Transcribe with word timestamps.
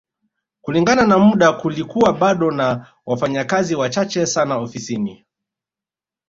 Kulingana 0.61 1.07
na 1.07 1.17
muda 1.17 1.53
kulikuwa 1.53 2.13
bado 2.13 2.51
na 2.51 2.85
wafanyakazi 3.05 3.75
wachache 3.75 4.25
sana 4.25 4.57
ofisini 4.57 5.25